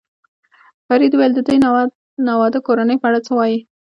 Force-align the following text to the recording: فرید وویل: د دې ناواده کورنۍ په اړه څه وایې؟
فرید 0.87 1.11
وویل: 1.13 1.31
د 1.35 1.39
دې 1.47 1.55
ناواده 2.27 2.59
کورنۍ 2.67 2.97
په 2.99 3.05
اړه 3.09 3.19
څه 3.25 3.31
وایې؟ 3.37 3.59